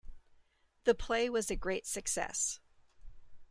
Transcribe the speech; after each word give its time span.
The 0.85 0.95
play 0.95 1.29
was 1.29 1.51
a 1.51 1.55
great 1.55 1.85
success. 1.85 2.59